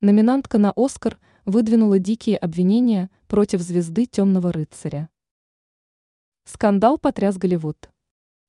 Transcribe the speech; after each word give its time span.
Номинантка 0.00 0.58
на 0.58 0.72
«Оскар» 0.76 1.18
выдвинула 1.44 1.98
дикие 1.98 2.36
обвинения 2.36 3.10
против 3.26 3.60
звезды 3.60 4.06
«Темного 4.06 4.52
рыцаря». 4.52 5.08
Скандал 6.44 6.98
потряс 6.98 7.36
Голливуд. 7.36 7.90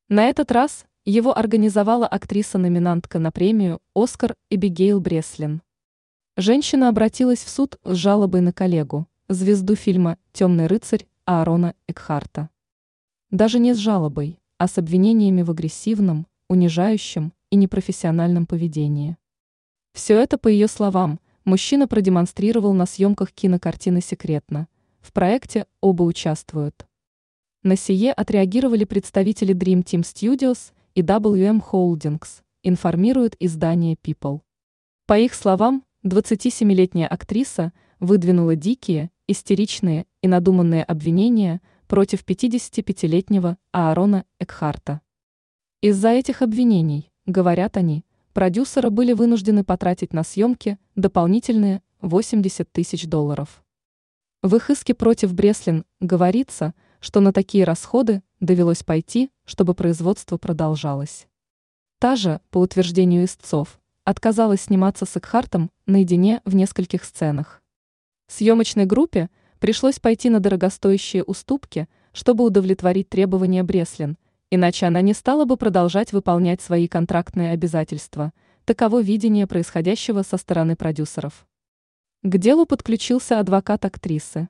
На 0.09 0.25
этот 0.25 0.51
раз 0.51 0.85
его 1.05 1.35
организовала 1.35 2.05
актриса-номинантка 2.05 3.17
на 3.17 3.31
премию 3.31 3.81
«Оскар» 3.95 4.35
Эбигейл 4.51 4.99
Бреслин. 4.99 5.63
Женщина 6.37 6.87
обратилась 6.87 7.43
в 7.43 7.49
суд 7.49 7.79
с 7.83 7.95
жалобой 7.95 8.41
на 8.41 8.53
коллегу, 8.53 9.07
звезду 9.27 9.73
фильма 9.75 10.19
«Темный 10.33 10.67
рыцарь» 10.67 11.07
Аарона 11.25 11.73
Экхарта. 11.87 12.51
Даже 13.31 13.57
не 13.57 13.73
с 13.73 13.77
жалобой, 13.77 14.39
а 14.59 14.67
с 14.67 14.77
обвинениями 14.77 15.41
в 15.41 15.49
агрессивном, 15.49 16.27
унижающем 16.47 17.33
и 17.49 17.55
непрофессиональном 17.55 18.45
поведении. 18.45 19.17
Все 19.93 20.15
это, 20.19 20.37
по 20.37 20.47
ее 20.47 20.67
словам, 20.67 21.19
мужчина 21.45 21.87
продемонстрировал 21.87 22.73
на 22.73 22.85
съемках 22.85 23.31
кинокартины 23.31 24.01
«Секретно». 24.01 24.67
В 25.01 25.13
проекте 25.13 25.65
оба 25.81 26.03
участвуют. 26.03 26.85
На 27.63 27.75
сие 27.75 28.13
отреагировали 28.13 28.83
представители 28.85 29.53
Dream 29.53 29.83
Team 29.83 30.01
Studios 30.01 30.71
и 30.95 31.01
WM 31.01 31.61
Holdings, 31.71 32.41
информирует 32.63 33.35
издание 33.39 33.95
People. 33.95 34.41
По 35.05 35.17
их 35.17 35.33
словам, 35.33 35.83
27-летняя 36.05 37.07
актриса 37.07 37.73
выдвинула 37.99 38.55
дикие, 38.55 39.11
истеричные 39.27 40.05
и 40.21 40.27
надуманные 40.27 40.83
обвинения 40.83 41.61
против 41.87 42.23
55-летнего 42.23 43.57
Аарона 43.71 44.25
Экхарта. 44.39 45.01
Из-за 45.81 46.09
этих 46.09 46.41
обвинений, 46.41 47.11
говорят 47.25 47.77
они, 47.77 48.05
продюсеры 48.39 48.89
были 48.89 49.11
вынуждены 49.11 49.65
потратить 49.65 50.13
на 50.13 50.23
съемки 50.23 50.79
дополнительные 50.95 51.81
80 51.99 52.71
тысяч 52.71 53.05
долларов. 53.05 53.61
В 54.41 54.55
их 54.55 54.69
иске 54.69 54.93
против 54.93 55.33
Бреслин 55.33 55.83
говорится, 55.99 56.73
что 57.01 57.19
на 57.19 57.33
такие 57.33 57.65
расходы 57.65 58.23
довелось 58.39 58.81
пойти, 58.81 59.29
чтобы 59.43 59.73
производство 59.73 60.37
продолжалось. 60.37 61.27
Та 61.99 62.15
же, 62.15 62.39
по 62.49 62.59
утверждению 62.59 63.25
истцов, 63.25 63.77
отказалась 64.05 64.61
сниматься 64.61 65.05
с 65.05 65.17
Экхартом 65.17 65.69
наедине 65.85 66.41
в 66.45 66.55
нескольких 66.55 67.03
сценах. 67.03 67.61
Съемочной 68.27 68.85
группе 68.85 69.29
пришлось 69.59 69.99
пойти 69.99 70.29
на 70.29 70.39
дорогостоящие 70.39 71.25
уступки, 71.25 71.89
чтобы 72.13 72.45
удовлетворить 72.45 73.09
требования 73.09 73.63
Бреслин– 73.63 74.17
Иначе 74.51 74.87
она 74.87 75.01
не 75.01 75.13
стала 75.13 75.45
бы 75.45 75.57
продолжать 75.57 76.11
выполнять 76.11 76.59
свои 76.59 76.87
контрактные 76.87 77.51
обязательства. 77.51 78.33
Таково 78.65 79.01
видение 79.01 79.45
происходящего 79.45 80.23
со 80.23 80.37
стороны 80.37 80.75
продюсеров. 80.75 81.47
К 82.23 82.37
делу 82.37 82.65
подключился 82.65 83.39
адвокат 83.39 83.85
актрисы. 83.85 84.49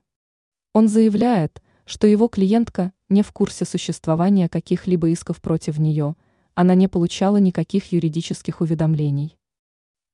Он 0.74 0.88
заявляет, 0.88 1.62
что 1.86 2.08
его 2.08 2.30
клиентка 2.30 2.94
не 3.10 3.24
в 3.24 3.34
курсе 3.34 3.66
существования 3.66 4.48
каких-либо 4.48 5.10
исков 5.10 5.42
против 5.42 5.80
нее, 5.80 6.16
она 6.56 6.76
не 6.76 6.88
получала 6.88 7.38
никаких 7.38 7.92
юридических 7.92 8.62
уведомлений. 8.62 9.38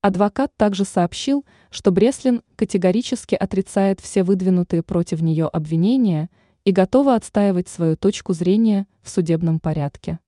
Адвокат 0.01 0.51
также 0.57 0.85
сообщил, 0.85 1.45
что 1.69 1.91
Бреслин 1.91 2.41
категорически 2.55 3.35
отрицает 3.35 3.99
все 3.99 4.23
выдвинутые 4.23 4.81
против 4.81 5.21
нее 5.21 5.45
обвинения– 5.45 6.31
и 6.65 6.71
готова 6.71 7.15
отстаивать 7.15 7.69
свою 7.69 7.95
точку 7.95 8.33
зрения 8.33 8.87
в 9.01 9.09
судебном 9.09 9.59
порядке. 9.59 10.19